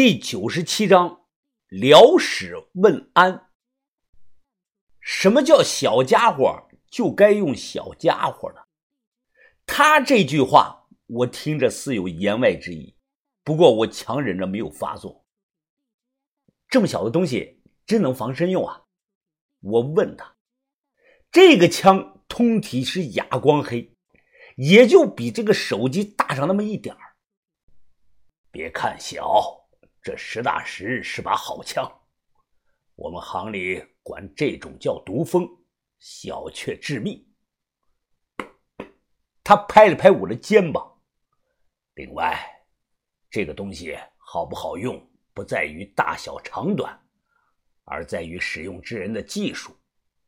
[0.00, 1.22] 第九十七章
[1.66, 3.50] 聊史问安。
[5.00, 6.68] 什么叫小家伙？
[6.88, 8.60] 就该用小家伙呢？
[9.66, 12.94] 他这句话我听着似有言外之意，
[13.42, 15.26] 不过我强忍着没有发作。
[16.68, 18.84] 这么小的东西真能防身用啊？
[19.62, 20.36] 我问他。
[21.32, 23.96] 这个枪通体是哑光黑，
[24.58, 27.16] 也就比这个手机大上那么一点儿。
[28.52, 29.57] 别看小。
[30.02, 31.90] 这实打实是把好枪，
[32.94, 35.46] 我们行里管这种叫毒蜂，
[35.98, 37.24] 小却致命。
[39.42, 41.00] 他拍了拍我的肩膀。
[41.94, 42.38] 另外，
[43.30, 45.04] 这个东西好不好用，
[45.34, 46.98] 不在于大小长短，
[47.84, 49.76] 而在于使用之人的技术。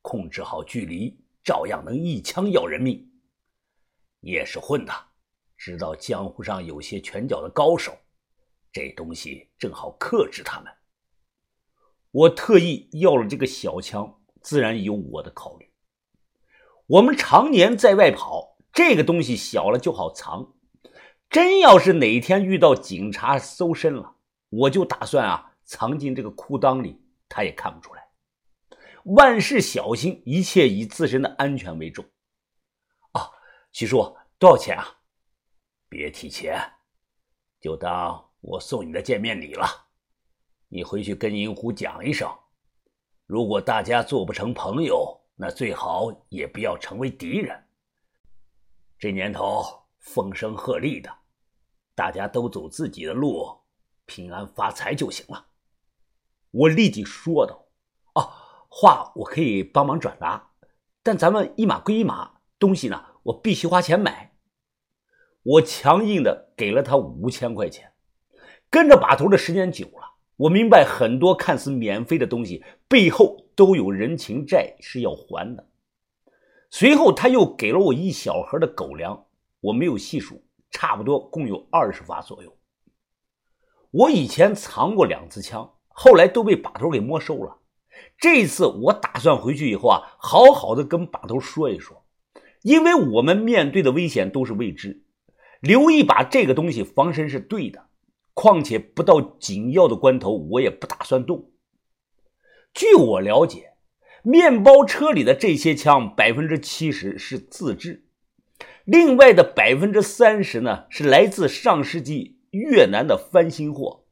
[0.00, 3.06] 控制好距离，照样能一枪要人命。
[4.20, 4.92] 你也是混的，
[5.56, 7.96] 知道江湖上有些拳脚的高手。
[8.72, 10.72] 这东西正好克制他们。
[12.10, 15.70] 我特意要了这个小枪，自然有我的考虑。
[16.86, 20.54] 我们常年在外跑，这个东西小了就好藏。
[21.28, 24.16] 真要是哪天遇到警察搜身了，
[24.48, 28.08] 我就打算啊藏进这个裤裆里，他也看不出来。
[29.04, 32.04] 万事小心，一切以自身的安全为重。
[33.12, 33.30] 啊，
[33.72, 34.98] 徐叔，多少钱啊？
[35.90, 36.58] 别提钱，
[37.60, 38.27] 就当。
[38.40, 39.66] 我送你的见面礼了，
[40.68, 42.30] 你回去跟银狐讲一声。
[43.26, 47.64] 如果大家做不成朋友，那最好也不要成为敌人。
[48.98, 49.62] 这年头
[49.98, 51.10] 风声鹤唳的，
[51.94, 53.60] 大家都走自己的路，
[54.06, 55.46] 平安发财就行了。
[56.50, 57.66] 我立即说道
[58.14, 58.32] ：“哦，
[58.68, 60.52] 话我可以帮忙转达，
[61.02, 64.36] 但咱们一码归一码，东西呢，我必须花钱买。”
[65.42, 67.92] 我强硬的给了他五千块钱。
[68.70, 75.66] 跟着把头的时间久了，我明白很多看似免费的东西背后都有人情债是要还的。
[76.70, 79.24] 随后他又给了我一小盒的狗粮，
[79.60, 82.54] 我没有细数，差不多共有二十发左右。
[83.90, 87.56] 我以前藏过两次枪，后来都被把头给没收了。
[88.18, 92.04] 这次我打算回去以后啊，好好的跟把头说一说，
[92.60, 95.02] 因为我们面对的危险都是未知，
[95.60, 97.87] 留一把这个东西防身是对的。
[98.40, 101.50] 况且不到紧要的关头，我也不打算动。
[102.72, 103.72] 据我了解，
[104.22, 108.06] 面包车里的这些枪百分之七十是自制，
[108.84, 114.04] 另外的百分之三十呢是来自上世纪越南的翻新货。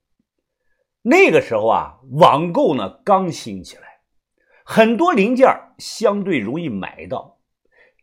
[1.02, 4.00] 那个时候啊，网购呢刚兴起来，
[4.64, 5.46] 很多零件
[5.78, 7.38] 相对容易买到。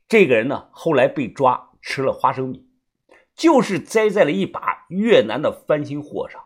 [0.08, 2.66] 这个人呢后来被抓，吃了花生米。
[3.36, 6.42] 就是栽在了一把越南的翻新货上。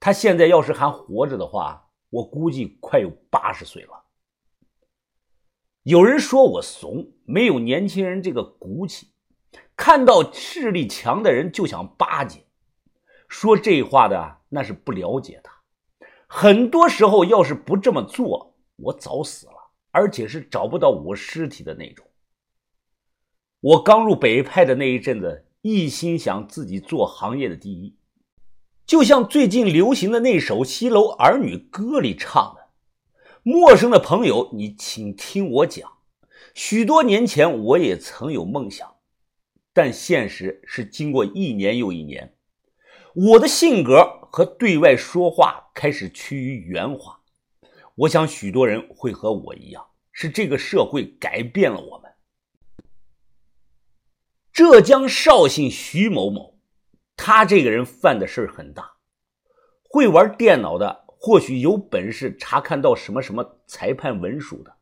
[0.00, 4.02] 他现在要是还活着的话，我估计快有八十岁了。
[5.84, 9.12] 有人说我怂，没有年轻人这个骨气，
[9.76, 12.44] 看到势力强的人就想巴结。
[13.28, 15.52] 说这话的那是不了解他。
[16.26, 22.04] 很多时候，要是不这么做，我早死了，而且是找不到我尸体的那种。
[23.60, 25.46] 我刚入北派的那一阵子。
[25.62, 27.94] 一心想自己做行业的第一，
[28.84, 32.70] 就像最近流行的那首《西楼儿女歌》里唱的
[33.44, 35.88] ：“陌生的朋友，你请听我讲，
[36.52, 38.96] 许多年前我也曾有梦想，
[39.72, 42.34] 但现实是经过一年又一年，
[43.14, 44.02] 我的性格
[44.32, 47.20] 和对外说话开始趋于圆滑。
[47.94, 52.10] 我想许多人会和我一样，是这个社会改变了我们。”
[54.52, 56.58] 浙江绍兴徐某某，
[57.16, 58.96] 他这个人犯的事儿很大。
[59.82, 64.76] 会玩电脑的或许有本事查看到什么什么裁判文书的，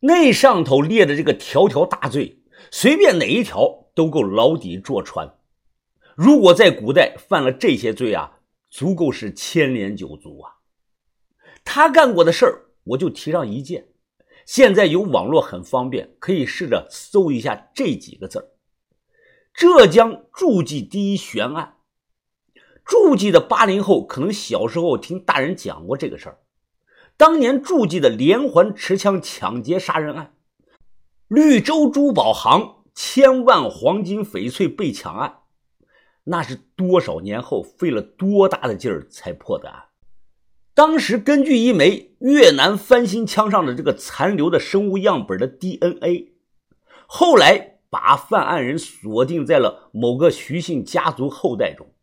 [0.00, 5.38] 那上头列的这个条条大罪，随便哪一条都够牢底坐穿。
[6.14, 10.52] 如果在古代犯了这些罪啊，足够是牵连九族啊。
[11.64, 13.88] 他干过的事儿，我就提上一件。
[14.44, 18.50] 现在有网络很方便，可以试着搜一下这几个字儿。
[19.56, 21.76] 浙江诸暨第一悬案，
[22.84, 26.40] 诸暨的八零后可能小时候听大人讲过这个事儿。
[27.16, 30.34] 当年诸暨的连环持枪抢劫杀人案，
[31.26, 35.38] 绿洲珠宝行千万黄金翡翠被抢案，
[36.24, 39.84] 那是多少年后费了多大的劲儿才破的案？
[40.74, 46.34] 当时根据一枚越南翻新枪上的这个残留的生物样本的 DNA，
[47.06, 47.75] 后来。
[47.98, 51.94] 把犯案人锁定在了某个徐姓家族后代中，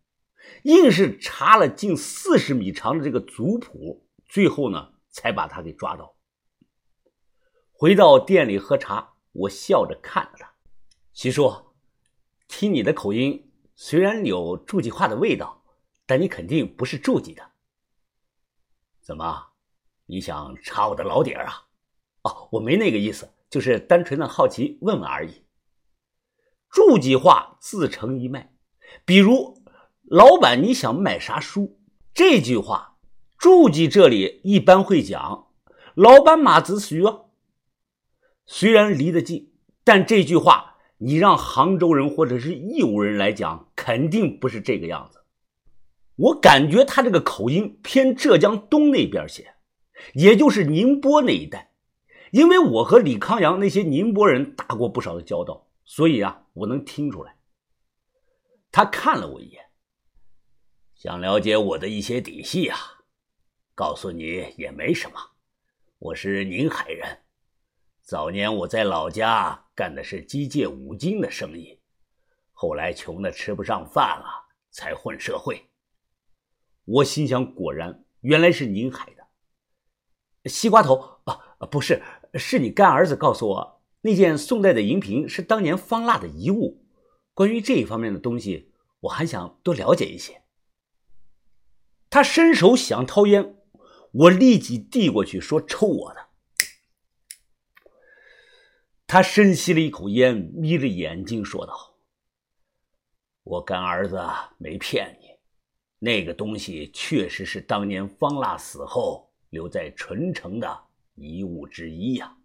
[0.63, 6.15] 硬是查了近四十米长的这个族谱，最后呢才把他给抓到。
[7.71, 10.51] 回到店里喝茶，我笑着看着他，
[11.13, 11.53] 徐叔，
[12.47, 15.63] 听你的口音，虽然有住籍话的味道，
[16.07, 17.51] 但你肯定不是住籍的。
[18.99, 19.49] 怎么，
[20.07, 21.67] 你想查我的老底儿啊？
[22.23, 25.42] 哦，我没那个意思，就是单纯的好奇问问而已。
[26.73, 28.51] 住籍话自成一脉，
[29.05, 29.61] 比如
[30.09, 31.77] “老板，你想买啥书？”
[32.15, 32.95] 这句话，
[33.37, 35.49] 住记这里一般会讲
[35.93, 37.17] “老板马子徐啊”。
[38.47, 39.51] 虽然离得近，
[39.83, 45.19] 但这句话你让杭州人或者是义乌人来讲，肯定不是这个样子。
[46.15, 49.53] 我感觉他这个口音偏浙江东那边些，
[50.15, 51.69] 也就是宁波那一带。
[52.31, 57.35] 因为我和李康阳那些宁波人打过不少的交道，所以啊，我能听出来。
[58.71, 59.69] 他看了我一眼，
[60.95, 62.77] 想了解我的一些底细啊。
[63.75, 65.19] 告诉你也没什么，
[65.97, 67.23] 我是宁海人。
[68.03, 71.79] 早年我在老家干的是机械五金的生意，
[72.51, 74.25] 后来穷的吃不上饭了，
[74.69, 75.69] 才混社会。
[76.85, 81.65] 我心想，果然原来是宁海的西瓜头啊！
[81.71, 82.03] 不是，
[82.35, 86.85] 是你干儿子告诉我，那件宋代的银瓶是当年方腊的遗物。
[87.33, 90.43] 关于这一方面的东西，我还想多了解一些。
[92.09, 93.55] 他伸手想掏烟，
[94.11, 96.27] 我立即递过去说：“抽我的。”
[99.07, 101.95] 他深吸了一口烟，眯着眼睛说道
[103.43, 104.21] ：“我干儿子
[104.57, 105.27] 没骗你，
[105.99, 110.83] 那个东西确实是当年方腊死后留在淳城的
[111.15, 112.37] 遗物之一呀。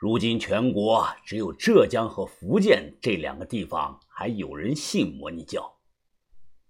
[0.00, 5.76] 如今全国只有浙江和福建这两个地方还有人信摩尼教。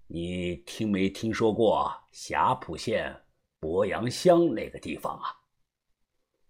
[0.07, 3.15] 你听没听说过霞浦县
[3.61, 5.29] 博阳乡那个地方啊？”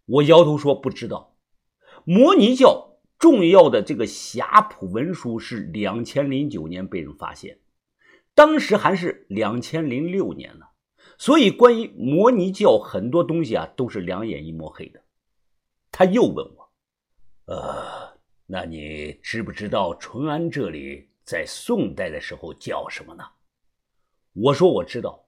[0.06, 1.34] 我摇头说：“不知道。”
[2.06, 7.58] 摩尼教重要的这个霞浦文书是两千零九年被人发现，
[8.36, 10.66] 当时还是两千零六年呢，
[11.18, 15.02] 所以关于摩尼教很多东西啊都是两眼一抹黑的。
[15.90, 16.57] 他又问我
[17.48, 18.16] ：“呃，
[18.46, 23.24] 那你知不知道淳安这里在宋代的时候叫什么呢？”
[24.34, 25.26] 我说：“我知道，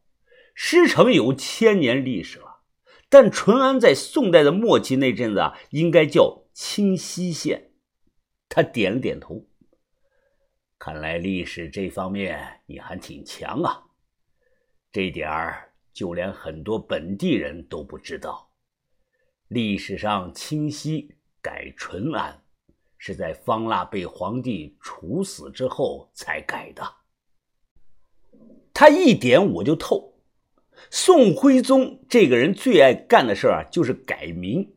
[0.55, 2.63] 师城有千年历史了，
[3.09, 7.71] 但淳安在宋代的末期那阵子啊，应该叫。”清溪县，
[8.49, 9.47] 他点了点头。
[10.79, 13.85] 看来历史这方面你还挺强啊，
[14.93, 18.53] 这点儿就连很多本地人都不知道。
[19.49, 22.43] 历史上清溪改淳安，
[22.99, 26.95] 是在方腊被皇帝处死之后才改的。
[28.73, 30.15] 他一点我就透，
[30.91, 34.75] 宋徽宗这个人最爱干的事儿啊，就是改名。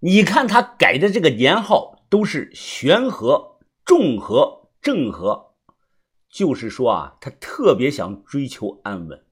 [0.00, 5.54] 你看他改的这个年号都是玄和、重和、正和，
[6.28, 9.24] 就是说啊，他特别想追求安稳。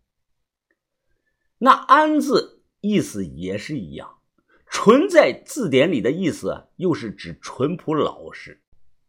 [1.58, 4.17] 那“安”字意思也是一样
[4.80, 8.62] ，“淳”在字典里的意思又是指淳朴老实。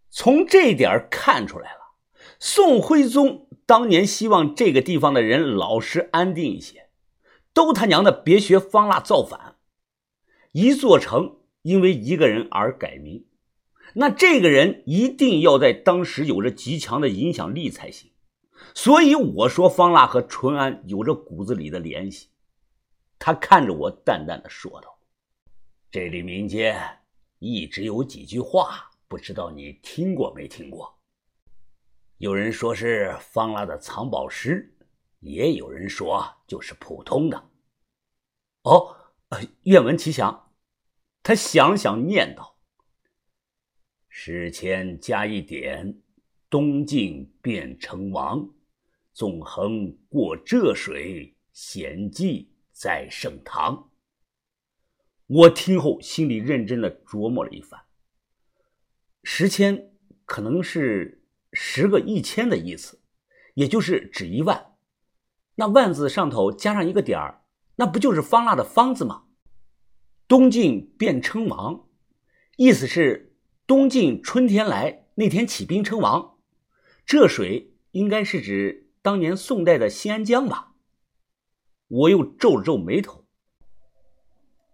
[0.09, 1.79] 从这点看出来了，
[2.39, 6.89] 宋徽宗当年希望这个地方的人老实安定一些，
[7.53, 9.57] 都他娘的别学方腊造反，
[10.53, 11.35] 一座城。
[11.61, 13.25] 因为一个人而改名，
[13.93, 18.09] 那这个人一定要在当时有着极强的影响力才行。
[18.73, 22.29] 所以我说方腊和淳安有着骨子里的联系。
[23.19, 24.97] 他看着我，淡淡的说道
[25.91, 26.79] ：“这里民间
[27.39, 31.01] 一直有几句话，不知道你听过没听过？
[32.17, 34.71] 有人说是方腊的藏宝诗，
[35.19, 37.49] 也有人说就是普通的。
[38.61, 38.95] 哦，
[39.63, 40.51] 愿闻其详。”
[41.23, 42.55] 他想想，念道
[44.09, 45.99] ：“史前加一点，
[46.51, 48.47] 东晋变成王，
[49.11, 53.88] 纵横过浙水，险迹在盛唐。”
[55.29, 57.81] 我听后心里认真的琢磨了一番。
[59.23, 59.91] 十千
[60.25, 62.99] 可能是十个一千的意思，
[63.53, 64.73] 也就是指一万。
[65.53, 67.43] 那万字上头加上一个点儿，
[67.75, 69.25] 那不就是方腊的方字吗？
[70.27, 71.87] 东晋便称王，
[72.57, 73.35] 意思是
[73.67, 76.39] 东晋春天来那天起兵称王。
[77.05, 80.73] 这水应该是指当年宋代的新安江吧？
[81.87, 83.18] 我又皱了皱眉头。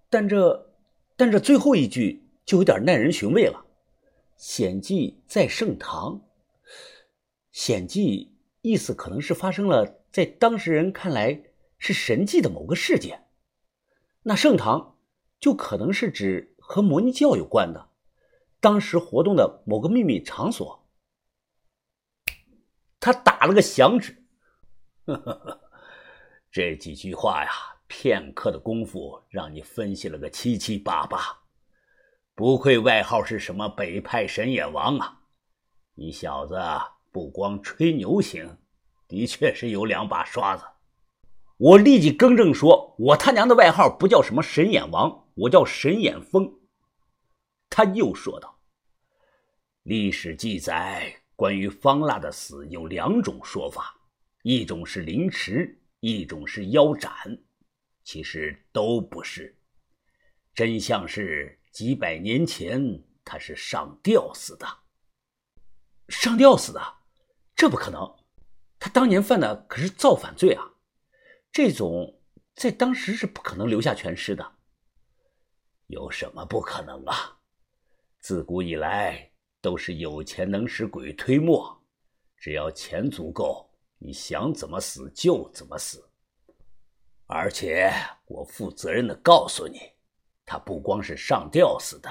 [0.09, 0.73] 但这，
[1.15, 3.65] 但这最后一句就有点耐人寻味了。
[4.37, 6.21] 险迹在盛唐，
[7.51, 11.43] 险迹意思可能是发生了在当事人看来
[11.77, 13.27] 是神迹的某个事件。
[14.23, 14.97] 那盛唐
[15.39, 17.89] 就可能是指和摩尼教有关的，
[18.59, 20.87] 当时活动的某个秘密场所。
[22.99, 24.25] 他打了个响指，
[25.05, 25.61] 呵呵呵，
[26.51, 27.51] 这几句话呀，
[27.97, 31.17] 片刻的功夫让你分析了个七七八八，
[32.35, 35.21] 不愧外号是什么北派神眼王啊！
[35.93, 36.59] 你小子
[37.09, 38.57] 不光吹牛行，
[39.07, 40.65] 的确是有两把刷子。
[41.55, 46.53] 我立即更正说：“我他娘的外号不叫什么神眼王，我叫神眼风。”
[47.71, 48.59] 他又说道
[49.83, 53.95] ：“历史记载关于方腊的死有两种说法，
[54.43, 57.11] 一种是凌迟，一种是腰斩。
[58.05, 59.57] 其实都不是，
[60.53, 64.65] 真相是几百年前他是上吊死的。
[66.07, 66.79] 上吊死的？
[67.55, 68.15] 这不可能！
[68.77, 70.73] 他当年犯的可是造反罪啊！”
[71.51, 72.21] 这种
[72.53, 74.55] 在当时是不可能留下全尸的，
[75.87, 77.39] 有什么不可能啊？
[78.19, 79.31] 自古以来
[79.61, 81.83] 都是有钱能使鬼推磨，
[82.37, 86.07] 只要钱足够，你想怎么死就怎么死。
[87.27, 87.91] 而且
[88.27, 89.79] 我负责任的告诉你，
[90.45, 92.09] 他不光是上吊死的，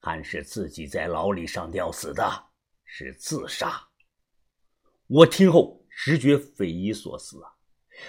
[0.00, 2.46] 还是自己在牢里上吊死的，
[2.86, 3.86] 是自杀。
[5.08, 7.52] 我听后直觉匪夷所思啊！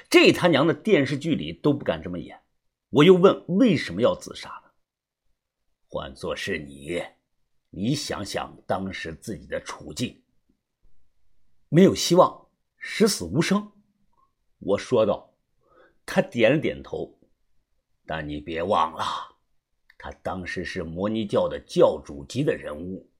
[0.10, 2.42] 这他娘的电视剧里都不敢这么演，
[2.90, 4.72] 我又问为什么要自杀呢？
[5.90, 7.04] 换做是你，
[7.72, 10.24] 你想想当时自己的处境，
[11.68, 13.70] 没有希望，十死无生。
[14.60, 15.29] 我说道。
[16.12, 17.20] 他点了点头，
[18.08, 19.04] 但你别忘了，
[19.96, 23.12] 他当时是摩尼教的教主级的人物，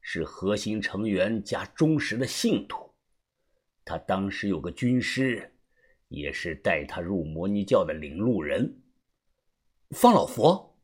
[0.00, 2.94] 是核心成员加忠实的信徒。
[3.84, 5.52] 他当时有个军师。
[6.08, 8.80] 也是带他入摩尼教的领路人，
[9.90, 10.78] 方老佛。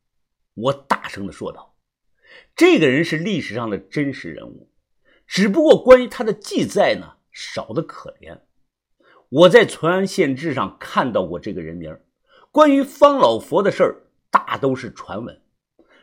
[0.54, 1.76] 我大声的说道
[2.56, 4.68] ：“这个人是历史上的真实人物，
[5.24, 8.40] 只不过关于他的记载呢，少得可怜。
[9.34, 11.98] 我在《淳安县志》上看到过这个人名，
[12.50, 15.42] 关于方老佛的事儿，大都是传闻，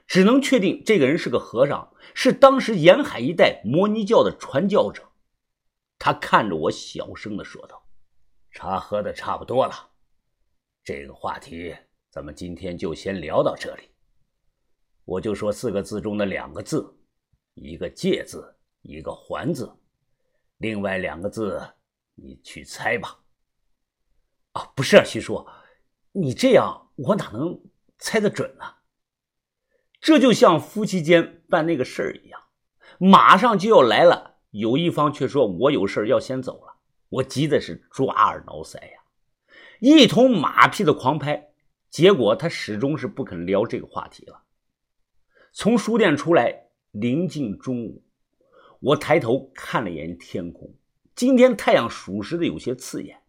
[0.08, 5.04] 只能确定这个人是个和尚，是当时沿海一带摩尼教的传教者。”
[6.00, 7.86] 他看着我，小声的说道。
[8.50, 9.76] 茶喝的差不多了，
[10.84, 11.76] 这个话题
[12.10, 13.84] 咱们今天就先聊到这里。
[15.06, 16.98] 我就说四个字中的两个字，
[17.54, 19.72] 一个“戒”字，一个“还”字，
[20.58, 21.64] 另外两个字
[22.24, 23.20] 你去猜吧。
[24.54, 25.48] 啊，不是啊，徐叔，
[26.12, 27.62] 你这样我哪能
[27.98, 28.76] 猜得准呢？
[30.02, 32.42] 这就像夫妻间办那个事儿一样，
[32.98, 36.78] 马上就要来了，有一方却说我有事要先走了。
[37.10, 39.00] 我急的是抓耳挠腮呀，
[39.80, 41.50] 一通马屁的狂拍，
[41.90, 44.44] 结果他始终是不肯聊这个话题了。
[45.52, 48.06] 从书店出来，临近中午，
[48.80, 50.74] 我抬头看了眼天空，
[51.20, 53.24] 今天太阳属实的有些刺眼。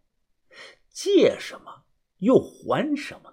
[0.93, 1.83] 借什么
[2.19, 3.30] 又还什么？